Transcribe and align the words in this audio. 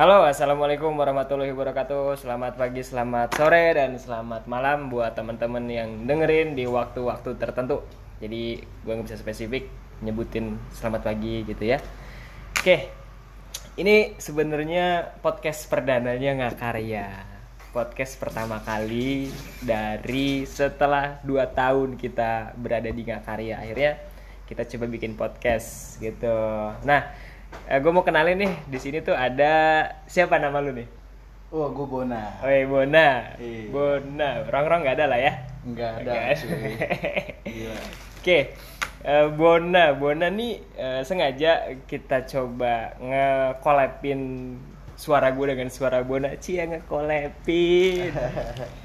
Halo, 0.00 0.24
assalamualaikum 0.24 0.96
warahmatullahi 0.96 1.52
wabarakatuh. 1.52 2.16
Selamat 2.16 2.56
pagi, 2.56 2.80
selamat 2.80 3.36
sore, 3.36 3.76
dan 3.76 4.00
selamat 4.00 4.48
malam 4.48 4.88
buat 4.88 5.12
teman-teman 5.12 5.60
yang 5.68 6.08
dengerin 6.08 6.56
di 6.56 6.64
waktu-waktu 6.64 7.36
tertentu. 7.36 7.84
Jadi 8.16 8.64
gue 8.64 8.92
nggak 8.96 9.04
bisa 9.04 9.20
spesifik 9.20 9.68
nyebutin 10.00 10.56
selamat 10.72 11.04
pagi 11.04 11.44
gitu 11.44 11.68
ya. 11.68 11.84
Oke, 12.56 12.88
ini 13.76 14.16
sebenarnya 14.16 15.20
podcast 15.20 15.68
perdananya 15.68 16.32
nggak 16.32 16.56
karya. 16.56 17.20
Podcast 17.68 18.16
pertama 18.16 18.56
kali 18.64 19.28
dari 19.60 20.48
setelah 20.48 21.20
2 21.28 21.44
tahun 21.52 22.00
kita 22.00 22.56
berada 22.56 22.88
di 22.88 23.04
nggak 23.04 23.28
karya. 23.28 23.60
Akhirnya 23.60 24.00
kita 24.48 24.64
coba 24.64 24.88
bikin 24.88 25.12
podcast 25.20 26.00
gitu. 26.00 26.40
Nah, 26.88 27.28
gue 27.70 27.92
mau 27.94 28.02
kenalin 28.02 28.34
nih 28.34 28.52
di 28.66 28.78
sini 28.82 28.98
tuh 28.98 29.14
ada 29.14 29.86
siapa 30.10 30.42
nama 30.42 30.58
lu 30.58 30.74
nih? 30.74 30.88
Oh, 31.50 31.66
gue 31.74 31.82
Bona. 31.82 32.38
Oi 32.46 32.62
Bona, 32.62 33.34
Iya. 33.42 33.74
Bona, 33.74 34.46
orang-orang 34.46 34.86
nggak 34.86 34.96
ada 35.02 35.06
lah 35.10 35.18
ya? 35.18 35.32
Enggak 35.66 35.90
ada. 35.98 36.10
Nggak 36.14 36.26
cuy. 36.38 36.74
Gila. 37.42 37.80
Oke, 38.22 38.38
eh, 39.02 39.26
Bona, 39.34 39.84
Bona 39.98 40.30
nih 40.30 40.62
eh, 40.78 41.02
sengaja 41.02 41.74
kita 41.90 42.22
coba 42.30 42.94
nge-collabin 43.02 44.20
suara 44.94 45.34
gue 45.34 45.46
dengan 45.50 45.74
suara 45.74 46.06
Bona. 46.06 46.38
Cia 46.38 46.70
nge-collabin. 46.70 48.14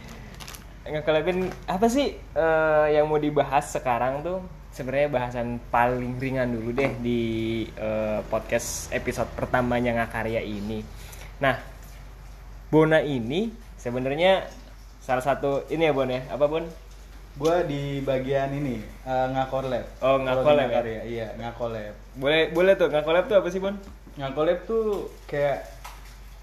nge-collabin 0.89 1.45
apa 1.69 1.85
sih 1.85 2.17
eh, 2.17 2.85
yang 2.97 3.05
mau 3.05 3.21
dibahas 3.21 3.77
sekarang 3.77 4.25
tuh? 4.25 4.41
Sebenarnya 4.75 5.07
bahasan 5.07 5.63
paling 5.71 6.19
ringan 6.19 6.51
dulu 6.51 6.75
deh 6.75 6.91
di 6.99 7.21
eh, 7.79 8.19
podcast 8.27 8.91
episode 8.91 9.31
pertamanya 9.31 9.95
Ngakarya 10.03 10.43
ini. 10.43 10.83
Nah, 11.39 11.55
Bona 12.67 12.99
ini 12.99 13.55
sebenarnya 13.79 14.43
salah 14.99 15.23
satu 15.23 15.63
ini 15.71 15.87
ya 15.87 15.95
Bon 15.95 16.11
ya, 16.11 16.27
apa 16.27 16.43
Bon? 16.51 16.67
Gue 17.39 17.55
di 17.71 18.03
bagian 18.03 18.51
ini 18.51 18.83
eh, 18.83 19.27
ngakolab. 19.31 20.03
Oh, 20.03 20.19
ngakolab 20.19 20.67
ya? 20.67 21.07
Iya, 21.07 21.27
ngakolab. 21.39 21.95
Boleh 22.19 22.51
boleh 22.51 22.75
tuh 22.75 22.91
nge-collab 22.91 23.31
tuh 23.31 23.39
apa 23.39 23.47
sih 23.47 23.63
Bon? 23.63 23.79
Ngakolab 24.19 24.67
tuh 24.67 25.07
kayak 25.23 25.71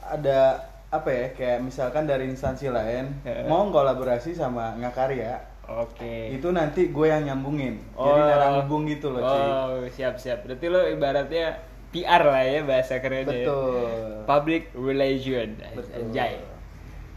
ada 0.08 0.72
apa 0.88 1.08
ya? 1.12 1.26
Kayak 1.36 1.68
misalkan 1.68 2.08
dari 2.08 2.32
instansi 2.32 2.72
lain 2.72 3.12
mau 3.44 3.68
kolaborasi 3.68 4.32
sama 4.32 4.72
ngakarya, 4.80 5.51
Oke. 5.62 6.34
itu 6.34 6.48
nanti 6.50 6.90
gue 6.90 7.06
yang 7.06 7.22
nyambungin. 7.22 7.78
Jadi 7.94 8.20
narang 8.20 8.66
hubung 8.66 8.84
gitu 8.84 9.14
loh. 9.14 9.22
Oh, 9.22 9.82
siap 9.88 10.18
siap. 10.18 10.42
Berarti 10.44 10.66
lo 10.68 10.84
ibaratnya 10.84 11.62
PR 11.94 12.22
lah 12.24 12.42
ya 12.42 12.60
bahasa 12.66 12.98
kerennya. 12.98 13.30
ya. 13.30 13.46
Betul. 13.46 13.88
Public 14.26 14.62
relation. 14.74 15.48
Betul. 15.72 16.10
Anjay. 16.10 16.34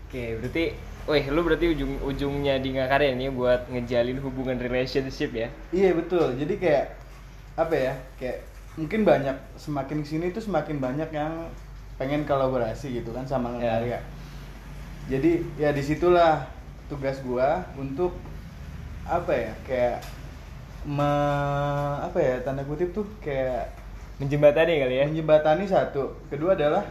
Oke, 0.08 0.24
berarti 0.40 0.66
Wih, 1.06 1.22
lu 1.30 1.46
berarti 1.46 1.70
ujung-ujungnya 1.70 2.58
di 2.66 2.74
ngakarya 2.74 3.14
nih 3.14 3.30
buat 3.30 3.70
ngejalin 3.70 4.18
hubungan 4.26 4.58
relationship 4.58 5.38
ya? 5.38 5.54
Iya 5.70 5.94
betul. 5.94 6.34
Jadi 6.34 6.58
kayak 6.58 6.98
apa 7.54 7.76
ya? 7.78 7.94
Kayak 8.18 8.42
mungkin 8.74 9.06
banyak 9.06 9.38
semakin 9.54 10.02
sini 10.02 10.34
tuh 10.34 10.42
semakin 10.42 10.82
banyak 10.82 11.14
yang 11.14 11.46
pengen 12.02 12.26
kolaborasi 12.26 12.90
gitu 12.90 13.14
kan 13.14 13.22
sama 13.22 13.54
Ya. 13.62 13.78
karya. 13.78 14.00
Jadi 15.06 15.46
ya 15.62 15.70
di 15.70 15.84
situlah 15.86 16.42
tugas 16.88 17.18
gua 17.22 17.66
untuk 17.76 18.14
apa 19.06 19.32
ya? 19.34 19.54
Kayak 19.66 19.98
me, 20.86 21.12
apa 22.02 22.18
ya 22.22 22.36
tanda 22.46 22.62
kutip 22.66 22.94
tuh 22.94 23.06
kayak 23.22 23.74
Menjembatani 24.16 24.80
kali 24.80 24.96
ya? 24.96 25.06
menjembatani 25.12 25.68
satu. 25.68 26.16
Kedua 26.32 26.56
adalah 26.56 26.88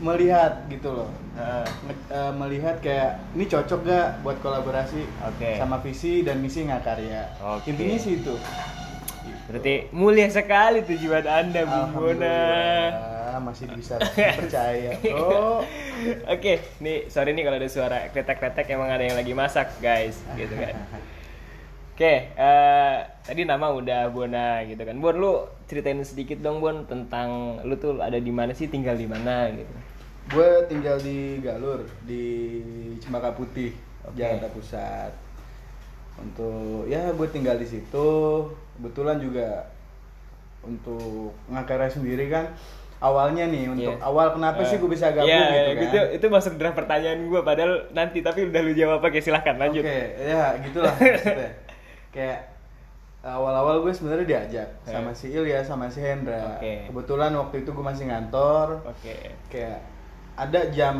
melihat 0.00 0.64
gitu 0.72 0.88
loh. 0.88 1.08
Nge- 1.36 2.08
eh, 2.08 2.32
melihat 2.32 2.80
kayak 2.80 3.20
ini 3.36 3.44
cocok 3.44 3.80
gak 3.84 4.08
buat 4.24 4.40
kolaborasi 4.40 5.04
Oke. 5.28 5.60
sama 5.60 5.84
visi 5.84 6.24
dan 6.24 6.40
misi 6.40 6.64
ngakarya. 6.64 7.36
Oke. 7.44 7.76
Intinya 7.76 7.96
sih 8.00 8.24
itu. 8.24 8.32
Berarti 9.52 9.92
mulia 9.92 10.32
sekali 10.32 10.80
tujuan 10.88 11.28
Anda, 11.28 11.68
Bung 11.68 11.92
Bona. 11.92 12.40
Masih 13.38 13.66
bisa 13.72 13.96
percaya. 14.40 14.96
Oh, 15.14 15.60
Oke, 16.28 16.60
nih 16.78 17.08
sorry 17.08 17.32
nih 17.32 17.44
kalau 17.44 17.56
ada 17.56 17.68
suara 17.68 17.98
kretek-kretek 18.12 18.68
emang 18.72 18.92
ada 18.92 19.04
yang 19.04 19.16
lagi 19.16 19.32
masak, 19.32 19.80
guys, 19.80 20.20
gitu 20.36 20.52
kan. 20.54 20.74
Oke, 21.96 22.28
eh, 22.28 22.96
tadi 23.24 23.48
nama 23.48 23.72
udah 23.72 24.12
Bona 24.12 24.60
gitu 24.68 24.84
kan. 24.84 25.00
Bon, 25.00 25.16
lu 25.16 25.48
ceritain 25.64 25.96
sedikit 26.04 26.44
dong 26.44 26.60
Bon 26.60 26.84
tentang 26.84 27.56
lu 27.64 27.72
tuh 27.80 27.96
ada 28.04 28.20
di 28.20 28.28
mana 28.28 28.52
sih, 28.52 28.68
tinggal 28.68 29.00
di 29.00 29.08
mana 29.08 29.48
gitu. 29.48 29.72
gue 30.26 30.50
tinggal 30.66 30.98
di 31.00 31.38
Galur 31.38 31.86
di 32.02 32.50
Cempaka 33.00 33.32
Putih, 33.32 33.72
Oke. 34.04 34.18
Jakarta 34.18 34.50
Pusat. 34.52 35.12
Untuk 36.20 36.84
ya 36.84 37.08
gue 37.16 37.28
tinggal 37.32 37.56
di 37.56 37.64
situ. 37.64 38.08
Kebetulan 38.76 39.16
juga 39.16 39.72
untuk 40.60 41.32
ngakarya 41.48 41.88
sendiri 41.88 42.26
kan 42.28 42.52
awalnya 42.96 43.44
nih 43.46 43.68
untuk 43.68 43.92
Iya. 43.92 44.02
awal 44.02 44.32
kenapa 44.32 44.60
sih 44.62 44.76
gue 44.76 44.88
bisa 44.88 45.10
gabung 45.10 45.28
Iya, 45.28 45.44
gitu 45.44 45.70
kan? 45.70 45.84
Itu, 45.84 46.00
itu 46.14 46.26
masuk 46.26 46.52
draft 46.56 46.74
pertanyaan 46.74 47.20
gue 47.22 47.40
padahal 47.40 47.72
nanti 47.90 48.18
tapi 48.20 48.46
udah 48.46 48.60
lu 48.60 48.72
jawab 48.72 48.98
pakai 48.98 49.20
silahkan 49.20 49.54
lanjut. 49.54 49.84
Oke, 49.84 50.00
ya 50.18 50.56
gitulah. 50.58 50.94
Kayak 52.14 52.56
awal-awal 53.20 53.82
gue 53.82 53.90
sebenarnya 53.90 54.24
diajak 54.24 54.68
sama 54.82 55.10
si 55.10 55.28
Ilya 55.28 55.60
sama 55.60 55.86
si 55.86 56.00
Hendra. 56.00 56.56
Oke. 56.56 56.88
Kebetulan 56.88 57.34
waktu 57.34 57.56
itu 57.60 57.70
gue 57.70 57.84
masih 57.84 58.04
ngantor. 58.06 58.80
Oke. 58.82 59.36
Kayak 59.46 59.84
ada 60.32 60.60
jam 60.68 60.96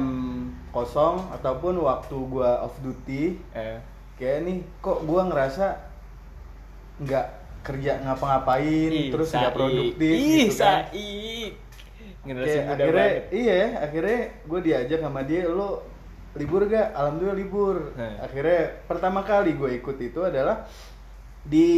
kosong 0.71 1.21
ataupun 1.31 1.77
waktu 1.79 2.17
gue 2.17 2.51
off 2.59 2.77
duty. 2.81 3.41
Eh, 3.53 3.79
Kayak 4.17 4.39
nih 4.43 4.56
kok 4.81 5.01
gue 5.03 5.21
ngerasa 5.23 5.77
nggak 6.99 7.27
kerja 7.61 8.01
ngapa-ngapain 8.01 8.89
ih, 8.89 9.11
terus 9.11 9.29
nggak 9.29 9.53
produktif 9.53 10.09
Ih, 10.09 10.49
gitu 10.49 10.55
kan. 10.56 10.89
Saik. 10.89 11.53
Generasi 12.26 12.50
Kayak 12.53 12.66
muda 12.66 12.75
akhirnya 12.76 13.06
banget. 13.06 13.25
iya 13.32 13.54
akhirnya 13.78 14.19
gue 14.42 14.60
diajak 14.60 14.98
sama 15.00 15.20
dia 15.22 15.42
lo 15.47 15.70
libur 16.34 16.62
gak 16.66 16.88
alhamdulillah 16.92 17.38
libur 17.38 17.76
Hmm. 17.92 18.16
akhirnya 18.19 18.60
pertama 18.84 19.20
kali 19.22 19.54
gue 19.54 19.70
ikut 19.75 19.97
itu 19.98 20.20
adalah 20.20 20.66
di 21.42 21.70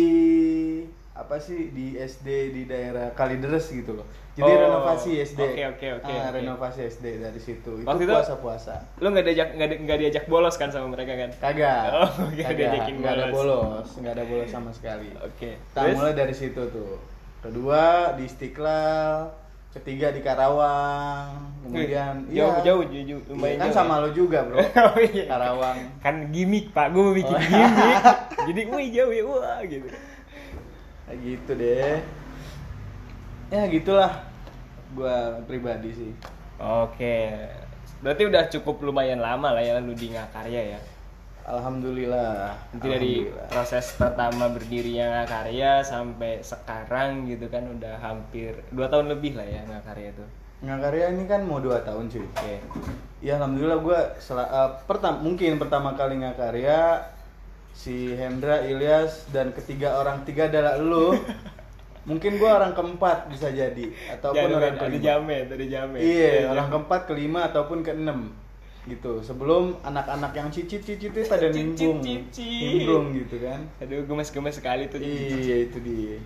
apa 1.12 1.34
sih 1.36 1.70
di 1.70 1.94
SD 1.94 2.26
di 2.48 2.62
daerah 2.64 3.10
Kalideres 3.12 3.68
gitu 3.68 3.92
loh 3.92 4.06
jadi 4.32 4.48
Oh, 4.48 4.58
renovasi 4.70 5.18
SD 5.18 5.40
oke, 5.42 5.64
oke, 5.74 5.86
oke, 5.98 6.12
Ah, 6.12 6.30
renovasi 6.30 6.86
SD 6.86 7.06
dari 7.18 7.36
situ 7.36 7.70
itu 7.76 7.84
Waktu 7.84 8.02
itu- 8.02 8.14
puasa 8.14 8.34
puasa 8.36 8.74
Lu 8.96 9.10
nggak 9.10 9.26
diajak 9.26 9.48
nggak 9.52 9.68
di- 9.68 9.80
nggak 9.80 9.98
diajak 9.98 10.24
bolos 10.26 10.54
kan 10.54 10.70
sama 10.70 10.86
mereka 10.88 11.18
kan? 11.18 11.30
kagak 11.36 11.90
Oh, 11.92 12.06
nggak 12.32 12.46
kagak 12.48 12.70
nggak 12.96 13.12
ada 13.12 13.26
bolos. 13.28 13.88
nggak 13.96 14.12
ada 14.12 14.24
bolos 14.24 14.48
sama 14.48 14.70
sekali 14.70 15.10
Oke. 15.18 15.58
Terus? 15.68 15.92
mulai 15.92 16.14
dari 16.14 16.32
situ 16.32 16.62
tuh. 16.64 17.02
Kedua 17.38 18.14
di 18.14 18.24
Istiqlal, 18.24 19.30
ketiga 19.68 20.10
di 20.10 20.24
Karawang, 20.24 21.28
kemudian 21.60 22.24
jauh, 22.32 22.56
iya. 22.56 22.64
jauh, 22.64 22.82
jauh, 22.88 23.04
jauh, 23.04 23.22
lumayan 23.28 23.56
Iya, 23.56 23.60
kan 23.60 23.68
jauh 23.68 23.76
sama 23.76 23.94
ya? 23.94 24.02
lo 24.02 24.08
juga, 24.16 24.38
Bro. 24.48 24.56
oh 24.88 24.98
iya. 25.04 25.24
Karawang. 25.28 25.78
Kan 26.00 26.14
gimmick 26.32 26.72
pak, 26.72 26.88
gue 26.90 27.02
mau 27.04 27.14
bikin 27.14 27.36
Oh. 27.36 27.42
gimmick. 27.44 27.96
Jadi 28.48 28.60
wih 28.64 28.86
jauh 28.90 29.12
ya 29.12 29.22
wah 29.28 29.60
gitu. 29.68 29.86
Nah, 31.08 31.16
gitu 31.20 31.50
deh. 31.52 32.00
Ya 33.48 33.62
gitulah 33.68 34.12
gua 34.92 35.40
pribadi 35.44 35.92
sih. 35.92 36.12
Oke. 36.56 37.32
Berarti 38.00 38.22
udah 38.28 38.42
cukup 38.48 38.80
lumayan 38.84 39.20
lama 39.20 39.52
lah 39.52 39.62
ya 39.64 39.80
lu 39.80 39.92
di 39.92 40.12
Ngakarya 40.12 40.76
ya. 40.76 40.80
Alhamdulillah. 41.48 42.52
Nanti 42.70 42.86
dari 42.86 43.14
proses 43.48 43.92
pertama 43.92 44.48
berdirinya 44.48 45.24
Ngakarya 45.24 45.80
sampai 45.80 46.40
sekarang 46.40 47.24
gitu 47.24 47.48
kan 47.48 47.64
udah 47.66 47.96
hampir 47.96 48.52
dua 48.68 48.86
tahun 48.86 49.08
lebih 49.08 49.34
lah 49.34 49.44
ya 49.44 49.64
Ngakarya 49.64 50.12
tuh. 50.12 50.28
Ngakarya 50.58 51.14
ini 51.14 51.24
kan 51.24 51.40
mau 51.42 51.58
dua 51.58 51.80
tahun 51.80 52.06
cuy. 52.06 52.20
Oke. 52.22 52.56
Ya 53.18 53.36
alhamdulillah 53.36 53.78
gua 53.78 54.00
sel- 54.16 54.38
eh, 54.40 54.70
pertam 54.84 55.20
mungkin 55.20 55.56
pertama 55.56 55.94
kali 55.94 56.18
ngakarya 56.18 57.02
si 57.72 58.12
Hendra, 58.12 58.62
Ilyas 58.62 59.30
dan 59.30 59.50
ketiga 59.50 59.96
orang 59.96 60.22
tiga 60.22 60.46
adalah 60.46 60.76
lu. 60.76 61.14
mungkin 62.08 62.40
gua 62.40 62.56
orang 62.56 62.72
keempat 62.72 63.28
bisa 63.28 63.52
jadi 63.52 63.84
ataupun 64.10 64.34
Jangan 64.34 64.56
orang 64.56 64.74
ada 64.74 64.80
kelima. 64.82 65.04
jamet, 65.04 65.46
ada 65.46 65.66
jamet. 65.68 66.00
Iya, 66.00 66.24
Ada 66.24 66.40
orang 66.48 66.56
jamet. 66.58 66.72
keempat, 66.72 67.00
kelima 67.04 67.40
ataupun 67.44 67.78
keenam 67.82 68.18
gitu. 68.88 69.20
Sebelum 69.20 69.76
anak-anak 69.84 70.32
yang 70.32 70.48
cicit-cicit 70.48 71.12
itu 71.12 71.28
pada 71.28 71.48
Cicit, 71.48 71.76
nimbrung, 71.78 71.98
cicit. 72.00 72.60
nimbrung 72.64 73.06
gitu 73.12 73.36
kan. 73.38 73.60
Aduh, 73.78 74.02
gemes-gemes 74.02 74.56
sekali 74.56 74.88
tuh. 74.88 74.98
Iya, 74.98 75.68
itu 75.68 75.78
dia. 75.78 76.18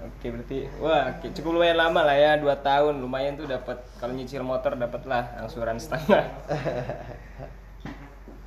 Oke 0.00 0.32
berarti 0.32 0.64
wah 0.80 1.12
cukup 1.20 1.60
lumayan 1.60 1.76
lama 1.76 2.00
lah 2.00 2.16
ya 2.16 2.32
dua 2.40 2.56
tahun 2.56 3.04
lumayan 3.04 3.36
tuh 3.36 3.44
dapat 3.44 3.84
kalau 4.00 4.16
nyicil 4.16 4.40
motor 4.40 4.72
dapat 4.72 5.04
lah 5.04 5.28
angsuran 5.36 5.76
setengah. 5.76 6.24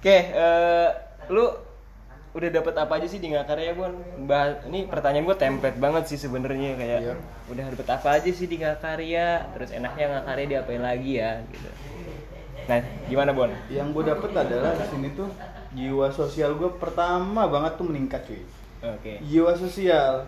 Oke 0.01 0.17
eh, 0.33 0.89
lu 1.29 1.45
udah 2.33 2.49
dapat 2.49 2.73
apa 2.73 2.97
aja 2.97 3.05
sih 3.05 3.21
di 3.21 3.29
Ngakarya 3.29 3.77
Bon? 3.77 3.93
Bah, 4.25 4.65
ini 4.65 4.89
pertanyaan 4.89 5.29
gue 5.29 5.37
template 5.37 5.77
banget 5.77 6.09
sih 6.09 6.17
sebenarnya 6.17 6.73
kayak 6.73 6.99
Iya. 7.05 7.13
udah 7.45 7.65
dapat 7.69 7.87
apa 7.93 8.07
aja 8.17 8.29
sih 8.33 8.49
di 8.49 8.57
Ngakarya? 8.57 9.53
Terus 9.53 9.69
enaknya 9.69 10.05
Ngakarya 10.09 10.45
diapain 10.49 10.81
lagi 10.81 11.21
ya 11.21 11.37
gitu. 11.53 11.69
Nah, 12.63 12.79
gimana 13.05 13.31
Bon? 13.31 13.51
yang 13.67 13.91
gue 13.91 14.03
dapet 14.03 14.31
adalah 14.31 14.71
di 14.73 14.85
sini 14.87 15.07
tuh 15.11 15.27
jiwa 15.71 16.07
sosial 16.09 16.53
gue 16.53 16.69
pertama 16.73 17.43
banget 17.45 17.75
tuh 17.75 17.85
meningkat 17.85 18.23
cuy 18.23 18.39
Oke. 18.81 19.19
jiwa 19.21 19.51
sosial 19.53 20.23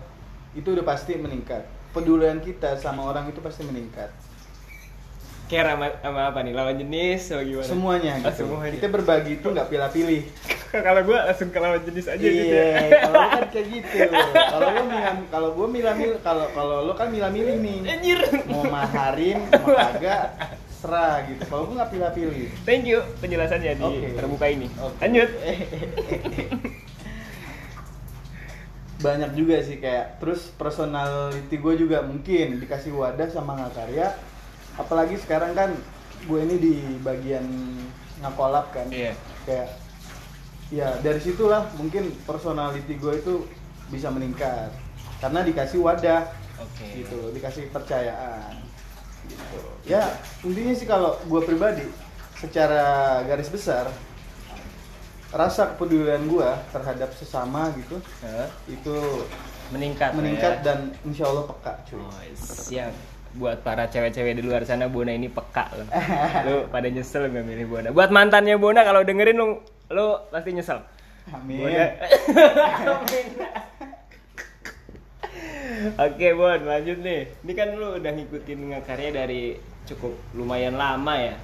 itu 0.52 0.66
udah 0.66 0.84
pasti 0.84 1.16
meningkat 1.16 1.64
pedulian 1.92 2.40
kita 2.40 2.76
sama 2.76 3.04
orang 3.06 3.28
itu 3.28 3.40
pasti 3.40 3.64
meningkat 3.64 4.12
Care 5.46 5.62
sama, 5.70 5.94
sama 6.02 6.22
apa 6.26 6.42
nih? 6.42 6.52
Lawan 6.52 6.74
jenis 6.74 7.30
atau 7.30 7.46
gimana? 7.46 7.62
semuanya 7.64 8.12
Oh, 8.18 8.22
gitu 8.26 8.42
semuanya. 8.44 8.74
kita 8.74 8.88
berbagi 8.90 9.32
itu 9.36 9.48
nggak 9.48 9.68
pilih-pilih 9.70 10.22
kalau 10.86 11.02
gue 11.04 11.18
langsung 11.22 11.50
ke 11.50 11.60
lawan 11.62 11.82
jenis 11.84 12.06
aja 12.10 12.20
gitu 12.20 12.42
iya 12.44 12.66
ya. 12.82 13.00
kalau 13.00 13.16
lu 13.16 13.30
kan 13.30 13.46
kayak 13.48 13.68
gitu 13.70 13.98
kalau 14.34 14.68
lu 14.68 14.82
milah 14.84 15.16
kalau 15.30 15.50
gue 15.54 15.68
milah-milih 15.70 16.18
kalau 16.20 16.46
kalau 16.52 16.78
lu 16.84 16.94
kan 16.94 17.08
milah-milih 17.08 17.62
nih 17.62 17.78
Anjir. 17.86 18.20
mau 18.50 18.66
maharin 18.66 19.40
mau 19.54 19.70
kagak 19.72 20.26
serah 20.86 21.26
gitu 21.26 21.42
kalau 21.50 21.66
gue 21.66 21.76
nggak 21.76 21.92
pilih-pilih 21.92 22.48
Thank 22.62 22.86
you 22.86 23.02
penjelasannya 23.18 23.74
di 23.74 23.84
Oke. 23.84 24.08
terbuka 24.14 24.46
ini. 24.46 24.70
Oke. 24.78 25.02
Lanjut. 25.02 25.30
banyak 28.96 29.32
juga 29.36 29.60
sih 29.60 29.78
kayak 29.78 30.18
terus 30.18 30.50
personality 30.56 31.52
gue 31.52 31.74
juga 31.76 32.02
mungkin 32.02 32.58
dikasih 32.58 32.96
wadah 32.96 33.28
sama 33.28 33.54
ngakarya 33.60 34.16
apalagi 34.80 35.20
sekarang 35.20 35.52
kan 35.52 35.76
gue 36.26 36.40
ini 36.42 36.56
di 36.58 36.74
bagian 37.04 37.44
ngakolab 38.24 38.72
kan 38.72 38.88
Iya. 38.90 39.14
kayak 39.44 39.68
ya 40.74 40.96
dari 41.04 41.20
situlah 41.22 41.70
mungkin 41.76 42.10
personality 42.26 42.96
gue 42.98 43.14
itu 43.20 43.34
bisa 43.92 44.10
meningkat 44.10 44.72
karena 45.22 45.44
dikasih 45.44 45.84
wadah 45.84 46.32
Oke. 46.58 47.04
gitu 47.04 47.30
dikasih 47.36 47.70
kepercayaan 47.70 48.58
gitu 49.28 49.60
ya 49.86 50.04
intinya 50.42 50.74
sih 50.74 50.86
kalau 50.86 51.18
gue 51.22 51.42
pribadi 51.42 51.86
secara 52.36 52.84
garis 53.24 53.48
besar 53.48 53.90
rasa 55.30 55.76
kepedulian 55.76 56.26
gue 56.26 56.50
terhadap 56.72 57.12
sesama 57.12 57.68
gitu 57.76 58.00
Hah? 58.22 58.48
itu 58.66 58.96
meningkat. 59.68 60.14
meningkat 60.14 60.62
ya. 60.62 60.64
dan 60.64 60.80
insya 61.02 61.26
Allah 61.26 61.44
peka 61.44 61.74
cuy 61.86 61.98
Oh, 61.98 62.12
siap. 62.38 62.94
Buat 63.36 63.68
para 63.68 63.84
cewek-cewek 63.86 64.40
di 64.40 64.44
luar 64.46 64.64
sana 64.64 64.88
Bona 64.88 65.12
ini 65.12 65.28
peka 65.28 65.68
loh. 65.76 65.84
lu 66.46 66.56
pada 66.74 66.88
nyesel 66.88 67.28
nggak 67.28 67.44
milih 67.44 67.68
Bona. 67.68 67.90
Buat 67.92 68.14
mantannya 68.14 68.56
Bona 68.56 68.82
kalau 68.82 69.04
dengerin 69.04 69.36
lu 69.36 69.60
lu 69.90 70.08
pasti 70.32 70.56
nyesel. 70.56 70.80
amin 71.28 71.60
Bona. 71.60 71.86
Oke 75.94 76.28
Bon, 76.34 76.60
lanjut 76.66 76.98
nih. 77.06 77.30
Ini 77.46 77.52
kan 77.54 77.68
lu 77.78 78.02
udah 78.02 78.12
ngikutin 78.18 78.60
ngakarya 78.74 79.10
dari 79.14 79.56
cukup 79.86 80.18
lumayan 80.34 80.76
lama 80.80 81.14
ya. 81.14 81.36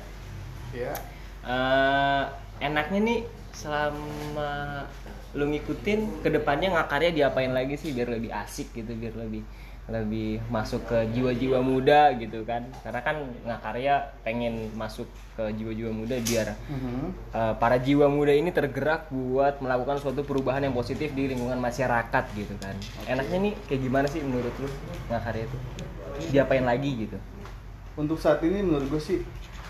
ya 0.73 0.93
Eh, 1.41 2.23
enaknya 2.61 2.99
nih 3.01 3.19
selama 3.49 4.85
lu 5.33 5.49
ngikutin 5.49 6.21
ke 6.21 6.29
depannya 6.29 6.69
ngakarya 6.75 7.09
diapain 7.09 7.49
lagi 7.49 7.81
sih 7.81 7.95
biar 7.97 8.13
lebih 8.13 8.29
asik 8.29 8.69
gitu 8.77 8.93
biar 8.93 9.17
lebih 9.17 9.41
lebih 9.89 10.43
masuk 10.47 10.85
ke 10.85 11.09
jiwa-jiwa 11.09 11.59
muda 11.59 12.13
gitu 12.15 12.45
kan. 12.45 12.63
Karena 12.81 13.01
kan 13.01 13.15
ngakarya 13.43 13.95
pengen 14.21 14.69
masuk 14.73 15.07
ke 15.33 15.49
jiwa-jiwa 15.51 15.89
muda 15.89 16.15
biar 16.21 16.53
Mhm. 16.69 17.05
eh, 17.33 17.53
para 17.57 17.75
jiwa 17.75 18.05
muda 18.05 18.31
ini 18.31 18.51
tergerak 18.51 19.09
buat 19.09 19.57
melakukan 19.57 19.97
suatu 19.97 20.21
perubahan 20.21 20.61
yang 20.61 20.71
positif 20.71 21.11
di 21.11 21.27
lingkungan 21.27 21.57
masyarakat 21.57 22.23
gitu 22.33 22.53
kan. 22.57 22.75
Enaknya 23.05 23.37
nih 23.41 23.53
kayak 23.65 23.81
gimana 23.81 24.05
sih 24.05 24.21
menurut 24.21 24.53
lu 24.57 24.69
ngakarya 25.07 25.43
itu? 25.43 25.57
Diapain 26.29 26.63
lagi 26.63 27.07
gitu? 27.07 27.17
Untuk 27.95 28.17
saat 28.17 28.39
ini 28.41 28.61
menurut 28.61 28.87
gue 28.87 29.01
sih 29.01 29.19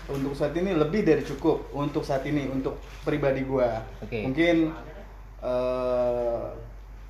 untuk 0.02 0.34
saat 0.34 0.52
ini 0.52 0.74
lebih 0.74 1.02
dari 1.02 1.22
cukup 1.22 1.70
untuk 1.72 2.02
saat 2.02 2.26
ini 2.26 2.46
untuk 2.46 2.74
pribadi 3.02 3.42
gue 3.42 3.68
Oke. 4.02 4.26
mungkin 4.26 4.74
eh 5.42 6.42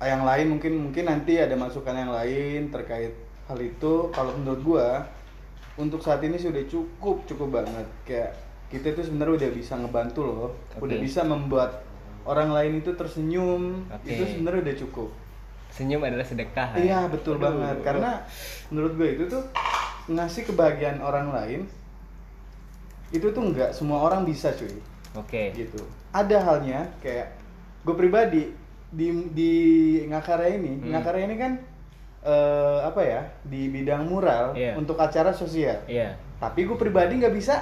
yang 0.01 0.25
lain 0.25 0.57
mungkin 0.57 0.73
mungkin 0.89 1.05
nanti 1.05 1.37
ada 1.37 1.53
masukan 1.53 1.93
yang 1.93 2.11
lain 2.11 2.73
terkait 2.73 3.13
hal 3.47 3.59
itu 3.59 4.09
kalau 4.09 4.33
menurut 4.39 4.61
gue 4.63 4.87
untuk 5.77 5.99
saat 6.01 6.21
ini 6.25 6.37
sudah 6.37 6.63
cukup 6.69 7.23
cukup 7.29 7.61
banget 7.61 7.87
kayak 8.07 8.31
kita 8.73 8.97
itu 8.97 9.05
sebenarnya 9.05 9.45
udah 9.45 9.51
bisa 9.53 9.73
ngebantu 9.77 10.21
loh 10.25 10.49
Oke. 10.75 10.89
udah 10.89 10.97
bisa 10.97 11.21
membuat 11.23 11.85
orang 12.25 12.51
lain 12.51 12.81
itu 12.81 12.91
tersenyum 12.97 13.85
Oke. 13.89 14.09
itu 14.11 14.23
sebenarnya 14.25 14.61
udah 14.71 14.77
cukup 14.87 15.09
senyum 15.73 16.05
adalah 16.05 16.21
sedekah 16.21 16.69
ya. 16.77 16.81
Iya 16.85 16.99
betul 17.09 17.41
Aduh. 17.41 17.49
banget 17.49 17.77
karena 17.81 18.21
menurut 18.69 18.93
gue 18.93 19.09
itu 19.17 19.23
tuh 19.25 19.43
ngasih 20.05 20.45
kebahagiaan 20.53 21.01
orang 21.01 21.33
lain 21.33 21.61
itu 23.09 23.25
tuh 23.33 23.41
nggak 23.41 23.73
semua 23.73 24.05
orang 24.05 24.25
bisa 24.25 24.53
cuy 24.53 24.73
oke 25.17 25.41
gitu. 25.57 25.81
Ada 26.13 26.37
halnya 26.45 26.85
kayak 27.01 27.33
gue 27.81 27.95
pribadi 27.97 28.53
di 28.93 29.07
di 29.31 29.51
Ngakarya 30.05 30.49
ini, 30.53 30.71
Hmm. 30.77 30.91
Ngakarya 30.91 31.23
ini 31.25 31.35
kan 31.35 31.53
eh, 32.23 32.79
apa 32.79 33.01
ya 33.01 33.21
di 33.43 33.67
bidang 33.67 34.07
mural 34.07 34.53
Iya. 34.53 34.77
untuk 34.77 34.95
acara 34.95 35.29
sosial. 35.29 35.83
iya 35.85 36.15
Tapi 36.39 36.63
gue 36.63 36.75
pribadi 36.75 37.17
nggak 37.17 37.33
bisa 37.33 37.59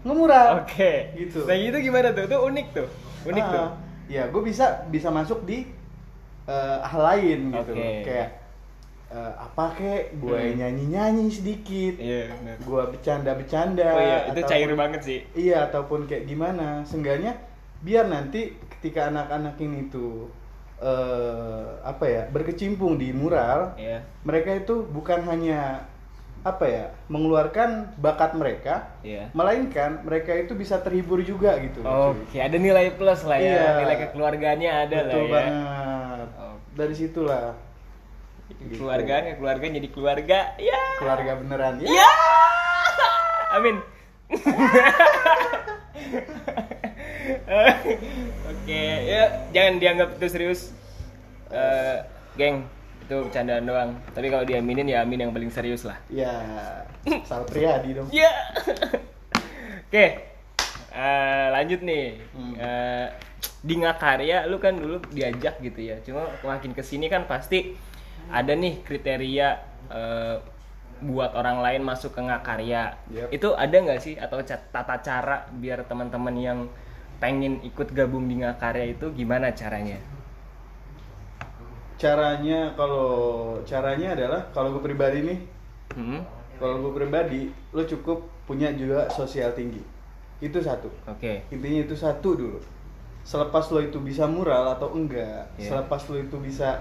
ngemural. 0.00 0.60
Oke. 0.60 1.12
Gitu. 1.14 1.44
Nah 1.44 1.52
itu 1.52 1.76
gimana 1.80 2.08
tuh? 2.10 2.24
Itu 2.24 2.38
unik 2.38 2.66
tuh. 2.70 2.88
Unik 3.26 3.44
Ah, 3.44 3.50
tuh. 3.50 3.68
Ya, 4.08 4.22
gue 4.26 4.42
bisa 4.42 4.64
bisa 4.86 5.08
masuk 5.08 5.44
di 5.44 5.68
eh, 6.46 6.78
hal 6.82 7.02
lain 7.04 7.40
gitu. 7.50 7.72
Oke. 7.72 8.02
Kayak 8.02 8.28
eh, 9.10 9.32
apa 9.36 9.64
kek, 9.74 10.02
gue 10.16 10.38
Hmm. 10.38 10.56
nyanyi-nyanyi 10.56 11.26
sedikit. 11.28 11.94
Iya. 11.96 12.30
benar. 12.32 12.56
Gue 12.58 12.82
bercanda-bercanda. 12.88 13.88
Oh 13.90 14.00
iya, 14.00 14.18
itu 14.22 14.40
ataupun- 14.40 14.48
cair 14.48 14.70
banget 14.72 15.00
sih. 15.02 15.18
Iya, 15.34 15.56
ataupun 15.66 16.00
kayak 16.06 16.24
gimana. 16.24 16.80
Seenggaknya 16.84 17.36
biar 17.80 18.06
nanti 18.06 18.54
ketika 18.70 19.08
anak-anak 19.08 19.56
ini 19.58 19.88
tuh 19.88 20.28
eh, 20.80 21.64
apa 21.84 22.04
ya, 22.04 22.22
berkecimpung 22.28 22.96
di 22.96 23.12
mural, 23.12 23.76
Iya. 23.76 24.00
mereka 24.24 24.56
itu 24.56 24.84
bukan 24.88 25.20
hanya 25.28 25.84
apa 26.40 26.64
ya, 26.64 26.84
mengeluarkan 27.06 28.00
bakat 28.00 28.32
mereka, 28.32 28.88
Iya. 29.04 29.28
melainkan 29.36 30.00
mereka 30.02 30.32
itu 30.32 30.56
bisa 30.56 30.80
terhibur 30.80 31.20
juga 31.20 31.52
gitu. 31.60 31.84
Oke, 31.84 32.40
ada 32.40 32.56
nilai 32.56 32.96
plus 32.96 33.28
lah 33.28 33.36
ya. 33.36 33.52
Iya. 33.52 33.68
Nilai 33.84 33.96
kekeluargaannya 34.08 34.70
ada 34.72 34.98
Betul 35.04 35.24
lah 35.28 35.28
ya. 35.28 35.32
banget. 35.36 36.28
Oh. 36.40 36.56
Dari 36.74 36.94
situlah 36.96 37.46
Gitu. 38.50 38.82
Keluargaan 38.82 39.30
ya 39.30 39.34
keluarga 39.38 39.62
jadi 39.62 39.88
keluarga. 39.94 40.38
Ya. 40.58 40.74
keluarga 40.98 41.38
beneran 41.38 41.78
ya. 41.80 41.86
Ya. 41.86 42.10
Amin. 43.54 43.78
Oke, 48.50 48.82
ya 49.06 49.22
jangan 49.54 49.74
dianggap 49.78 50.08
itu 50.18 50.26
serius. 50.30 50.60
Eh, 51.50 51.98
geng, 52.38 52.66
itu 53.06 53.16
bercandaan 53.26 53.66
doang. 53.66 53.90
Tapi 54.14 54.26
kalau 54.30 54.46
diaminin 54.46 54.86
ya 54.86 55.02
amin 55.02 55.26
yang 55.26 55.32
paling 55.34 55.50
serius 55.50 55.82
lah. 55.82 55.98
Ya, 56.06 56.30
Sal 57.26 57.42
Priadi 57.46 57.94
dong. 57.94 58.06
Ya. 58.14 58.30
Oke. 59.90 60.30
eh, 60.90 61.46
lanjut 61.50 61.80
nih. 61.82 62.18
Hmm. 62.34 62.54
Eh, 62.54 63.06
di 63.60 63.74
Ngakarya 63.76 64.48
lu 64.48 64.56
kan 64.62 64.78
dulu 64.78 65.02
diajak 65.10 65.58
gitu 65.58 65.80
ya. 65.82 65.98
Cuma 66.06 66.30
makin 66.46 66.72
ke 66.72 66.82
sini 66.86 67.10
kan 67.10 67.26
pasti 67.26 67.74
ada 68.30 68.54
nih 68.54 68.80
kriteria 68.86 69.48
eh, 69.90 70.36
buat 71.00 71.32
orang 71.32 71.64
lain 71.64 71.82
masuk 71.82 72.14
ke 72.14 72.20
Ngakarya. 72.20 72.82
Yep. 73.10 73.28
Itu 73.32 73.48
ada 73.56 73.72
nggak 73.72 74.00
sih 74.00 74.14
atau 74.20 74.38
tata 74.44 74.96
cara 75.00 75.48
biar 75.50 75.88
teman-teman 75.88 76.34
yang 76.36 76.58
pengen 77.20 77.60
ikut 77.60 77.92
gabung 77.92 78.26
di 78.26 78.40
Ngakarya 78.40 78.96
itu 78.96 79.12
gimana 79.12 79.52
caranya? 79.52 80.00
Caranya 82.00 82.72
kalau 82.80 83.60
caranya 83.68 84.16
adalah 84.16 84.40
kalau 84.56 84.72
gue 84.72 84.82
pribadi 84.82 85.20
nih, 85.20 85.38
Hmm? 85.92 86.24
kalau 86.56 86.80
gue 86.80 86.92
pribadi, 86.96 87.52
lo 87.76 87.84
cukup 87.84 88.24
punya 88.48 88.72
juga 88.72 89.04
sosial 89.12 89.52
tinggi. 89.52 89.84
Itu 90.40 90.64
satu. 90.64 90.88
Oke. 91.04 91.44
Intinya 91.52 91.84
itu 91.84 91.92
satu 91.92 92.32
dulu. 92.32 92.58
Selepas 93.20 93.68
lo 93.68 93.84
itu 93.84 94.00
bisa 94.00 94.24
mural 94.24 94.72
atau 94.72 94.96
enggak, 94.96 95.44
Iya. 95.60 95.76
selepas 95.76 96.00
lo 96.08 96.16
itu 96.16 96.40
bisa, 96.40 96.80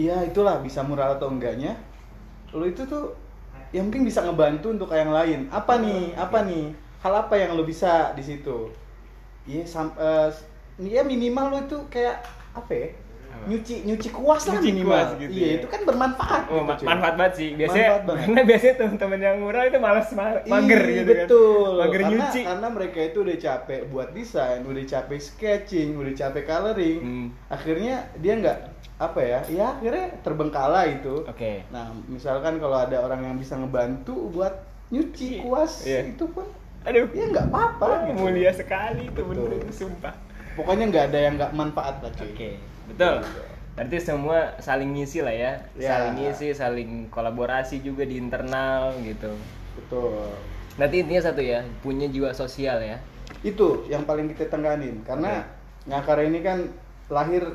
iya 0.00 0.24
itulah 0.24 0.64
bisa 0.64 0.80
mural 0.80 1.20
atau 1.20 1.28
enggaknya, 1.28 1.76
lo 2.56 2.64
itu 2.64 2.88
tuh 2.88 3.12
yang 3.76 3.92
penting 3.92 4.08
bisa 4.08 4.24
ngebantu 4.24 4.72
untuk 4.72 4.88
yang 4.96 5.12
lain. 5.12 5.52
Apa 5.52 5.76
nih? 5.76 6.16
Apa 6.16 6.40
nih? 6.48 6.72
Hal 7.04 7.28
apa 7.28 7.36
yang 7.36 7.52
lo 7.52 7.68
bisa 7.68 8.16
di 8.16 8.24
situ? 8.24 8.72
Iya, 9.46 9.62
sam- 9.64 9.94
eh, 9.94 10.28
ya 10.78 11.02
minimal 11.02 11.46
lo 11.48 11.58
itu 11.62 11.78
kayak 11.88 12.20
apa 12.52 12.72
ya? 12.72 12.88
nyuci 13.36 13.84
nyuci 13.84 14.08
kuas 14.10 14.48
lah 14.48 14.58
Nyuci 14.58 14.70
minimal. 14.72 14.96
kuas 14.96 15.10
gitu 15.20 15.30
iya, 15.30 15.46
ya. 15.46 15.56
itu 15.60 15.66
kan 15.68 15.80
bermanfaat. 15.84 16.42
Oh, 16.48 16.64
gitu, 16.64 16.72
cuy. 16.82 16.86
manfaat 16.88 17.14
banget 17.14 17.34
sih. 17.36 17.48
Biasanya 17.52 17.84
Manfaat 17.86 18.02
banget. 18.02 18.20
karena 18.24 18.40
biasanya 18.48 18.74
teman-teman 18.74 19.20
yang 19.22 19.36
murah 19.38 19.62
itu 19.62 19.78
malas 19.78 20.08
ma- 20.10 20.42
mager 20.42 20.82
Iya, 20.82 20.96
gitu 20.96 21.12
kan. 21.12 21.18
betul. 21.20 21.70
Mager 21.76 22.00
karena, 22.00 22.10
nyuci. 22.16 22.40
Karena 22.42 22.68
mereka 22.72 22.98
itu 23.04 23.18
udah 23.20 23.36
capek 23.38 23.80
buat 23.86 24.08
desain, 24.10 24.60
udah 24.64 24.84
capek 24.84 25.20
sketching, 25.20 25.88
udah 25.94 26.12
capek 26.16 26.42
coloring. 26.42 26.98
Hmm. 26.98 27.26
Akhirnya 27.46 27.94
dia 28.16 28.32
nggak 28.34 28.58
apa 28.96 29.20
ya? 29.20 29.40
Ya 29.46 29.66
akhirnya 29.70 30.06
terbengkalai 30.24 30.88
itu. 30.96 31.14
Oke. 31.22 31.52
Nah, 31.68 31.86
misalkan 32.08 32.56
kalau 32.56 32.78
ada 32.80 32.96
orang 32.98 33.20
yang 33.22 33.36
bisa 33.36 33.54
ngebantu 33.54 34.32
buat 34.32 34.64
nyuci 34.88 35.44
kuas 35.44 35.84
Iya. 35.84 36.08
itu 36.08 36.24
pun 36.26 36.48
Aduh, 36.86 37.06
ya 37.10 37.24
nggak 37.28 37.46
apa-apa 37.50 37.86
gitu. 38.06 38.18
mulia 38.22 38.52
sekali 38.54 39.10
itu 39.10 39.20
Betul. 39.26 39.50
bener 39.58 39.72
sumpah. 39.74 40.14
Pokoknya 40.54 40.84
nggak 40.88 41.04
ada 41.12 41.18
yang 41.18 41.34
nggak 41.36 41.52
manfaat 41.52 41.98
lah 42.00 42.10
cuy. 42.14 42.30
Oke, 42.30 42.50
betul. 42.88 43.16
Berarti 43.76 43.96
semua 44.00 44.56
saling 44.56 44.96
ngisi 44.96 45.20
lah 45.20 45.34
ya. 45.34 45.52
Ya. 45.76 45.88
Saling 45.92 46.14
ngisi, 46.16 46.48
saling 46.56 46.90
kolaborasi 47.12 47.84
juga 47.84 48.08
di 48.08 48.16
internal 48.16 48.94
gitu. 49.04 49.34
Betul. 49.76 50.32
Nanti 50.80 51.04
intinya 51.04 51.28
satu 51.28 51.42
ya, 51.44 51.60
punya 51.84 52.08
jiwa 52.08 52.32
sosial 52.32 52.80
ya. 52.80 52.96
Itu 53.44 53.84
yang 53.90 54.08
paling 54.08 54.32
kita 54.32 54.48
tengganin 54.48 55.02
karena 55.04 55.44
Ngakar 55.86 56.18
ini 56.26 56.42
kan 56.42 56.66
lahir 57.06 57.46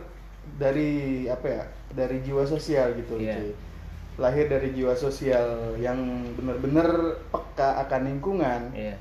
dari 0.55 1.27
apa 1.27 1.47
ya? 1.51 1.63
Dari 1.91 2.23
jiwa 2.23 2.47
sosial 2.47 2.95
gitu 2.95 3.19
Iya. 3.19 3.35
cuy. 3.35 3.51
Lahir 4.15 4.47
dari 4.47 4.71
jiwa 4.71 4.95
sosial 4.95 5.75
yang 5.75 5.99
benar-benar 6.39 7.19
peka 7.27 7.83
akan 7.83 8.01
lingkungan, 8.07 8.71
Iya. 8.71 8.95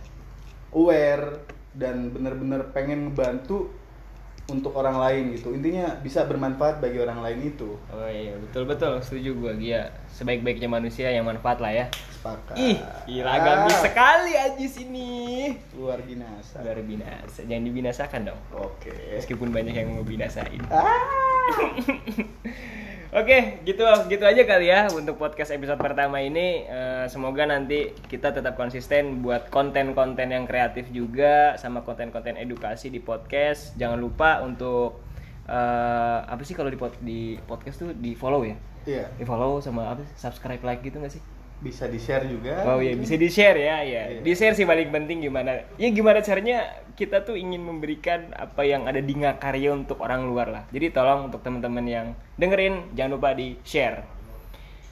Aware 0.71 1.43
dan 1.75 2.11
benar-benar 2.11 2.75
pengen 2.75 3.11
ngebantu 3.11 3.71
untuk 4.51 4.75
orang 4.75 4.99
lain 4.99 5.39
gitu. 5.39 5.55
Intinya 5.55 5.95
bisa 6.03 6.27
bermanfaat 6.27 6.83
bagi 6.83 6.99
orang 6.99 7.23
lain 7.23 7.55
itu. 7.55 7.79
Oh 7.87 8.11
iya, 8.11 8.35
betul 8.35 8.67
betul, 8.67 8.99
setuju 8.99 9.31
gua. 9.39 9.53
Iya, 9.55 9.95
sebaik-baiknya 10.11 10.67
manusia 10.67 11.07
yang 11.07 11.23
manfaat 11.23 11.63
lah 11.63 11.71
ya. 11.71 11.87
Sepakat. 12.19 12.59
Ih, 12.59 12.77
gila 13.07 13.31
Ah, 13.31 13.71
sekali 13.71 14.35
Ajis 14.35 14.83
ini. 14.83 15.55
Luar 15.79 16.03
binasa. 16.03 16.61
Luar 16.67 16.83
binasa, 16.83 17.47
jangan 17.47 17.65
dibinasakan 17.65 18.21
dong. 18.27 18.41
Oke. 18.53 18.91
Meskipun 19.15 19.55
banyak 19.55 19.73
yang 19.73 19.95
mau 19.95 20.03
binasain. 20.03 20.59
Ah. 20.67 20.99
Oke, 23.11 23.59
gitu 23.67 23.83
gitu 24.07 24.23
aja 24.23 24.43
kali 24.47 24.71
ya 24.71 24.87
untuk 24.95 25.19
podcast 25.19 25.51
episode 25.51 25.83
pertama 25.83 26.23
ini. 26.23 26.63
Eh, 26.63 27.11
semoga 27.11 27.43
nanti 27.43 27.91
kita 28.07 28.31
tetap 28.31 28.55
konsisten 28.55 29.19
buat 29.19 29.51
konten-konten 29.51 30.31
yang 30.31 30.47
kreatif 30.47 30.87
juga 30.95 31.59
sama 31.59 31.83
konten-konten 31.83 32.39
edukasi 32.39 32.87
di 32.87 33.03
podcast. 33.03 33.75
Jangan 33.75 33.99
lupa 33.99 34.39
untuk 34.47 35.03
eh, 35.51 36.19
apa 36.23 36.43
sih 36.47 36.55
kalau 36.55 36.71
di 36.71 36.79
pod- 36.79 37.03
di 37.03 37.35
podcast 37.51 37.83
tuh 37.83 37.91
di 37.99 38.15
follow 38.15 38.47
ya? 38.47 38.55
Iya, 38.87 39.11
Di 39.19 39.27
follow 39.27 39.59
sama 39.59 39.91
apa? 39.91 40.07
Subscribe 40.15 40.63
like 40.63 40.87
gitu 40.87 41.03
nggak 41.03 41.11
sih? 41.11 41.23
Bisa 41.61 41.85
di-share 41.87 42.25
juga. 42.25 42.65
Oh 42.65 42.81
iya, 42.81 42.97
bisa 42.97 43.21
di-share 43.21 43.61
ya, 43.61 43.85
ya. 43.85 44.03
Iya. 44.17 44.21
Di-share 44.25 44.57
sih 44.57 44.65
paling 44.65 44.89
penting 44.89 45.21
gimana. 45.21 45.69
Ya 45.77 45.89
gimana 45.93 46.25
caranya 46.25 46.65
kita 46.97 47.25
tuh 47.25 47.37
ingin 47.37 47.61
memberikan 47.61 48.33
apa 48.33 48.65
yang 48.65 48.89
ada 48.89 49.01
di 49.01 49.13
Ngakarya 49.13 49.77
untuk 49.77 50.01
orang 50.01 50.25
luar 50.25 50.49
lah. 50.49 50.63
Jadi 50.73 50.89
tolong 50.93 51.29
untuk 51.29 51.45
teman-teman 51.45 51.85
yang 51.85 52.07
dengerin 52.41 52.97
jangan 52.97 53.13
lupa 53.21 53.37
di-share. 53.37 54.05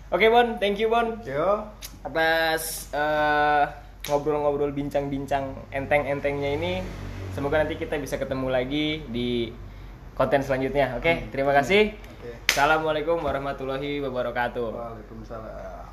Oke, 0.09 0.33
Bon, 0.33 0.57
thank 0.57 0.81
you, 0.81 0.89
Bon. 0.89 1.21
Yo. 1.25 1.69
Atas 2.01 2.89
eh, 2.97 3.65
ngobrol-ngobrol 4.09 4.73
bincang-bincang 4.73 5.53
enteng-entengnya 5.69 6.57
ini. 6.57 6.81
Semoga 7.37 7.61
nanti 7.61 7.77
kita 7.77 8.01
bisa 8.01 8.17
ketemu 8.17 8.49
lagi 8.49 9.05
di 9.09 9.53
konten 10.17 10.41
selanjutnya. 10.41 10.97
Oke, 10.97 11.29
terima 11.29 11.53
kasih. 11.53 11.93
Oke. 11.93 12.33
Assalamualaikum 12.49 13.21
warahmatullahi 13.21 14.01
wabarakatuh. 14.01 14.69
Waalaikumsalam. 14.73 15.88